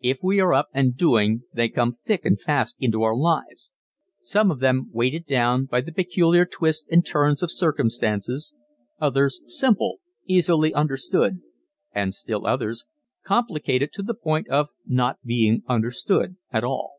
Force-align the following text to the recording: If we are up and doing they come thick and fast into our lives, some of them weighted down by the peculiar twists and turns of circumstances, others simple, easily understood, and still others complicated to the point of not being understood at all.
If 0.00 0.18
we 0.24 0.40
are 0.40 0.52
up 0.52 0.70
and 0.74 0.96
doing 0.96 1.44
they 1.54 1.68
come 1.68 1.92
thick 1.92 2.24
and 2.24 2.40
fast 2.40 2.74
into 2.80 3.04
our 3.04 3.14
lives, 3.14 3.70
some 4.20 4.50
of 4.50 4.58
them 4.58 4.88
weighted 4.92 5.24
down 5.24 5.66
by 5.66 5.82
the 5.82 5.92
peculiar 5.92 6.44
twists 6.44 6.84
and 6.90 7.06
turns 7.06 7.44
of 7.44 7.50
circumstances, 7.52 8.52
others 9.00 9.40
simple, 9.46 10.00
easily 10.26 10.74
understood, 10.74 11.42
and 11.92 12.12
still 12.12 12.44
others 12.44 12.86
complicated 13.24 13.92
to 13.92 14.02
the 14.02 14.14
point 14.14 14.48
of 14.48 14.70
not 14.84 15.22
being 15.24 15.62
understood 15.68 16.34
at 16.52 16.64
all. 16.64 16.94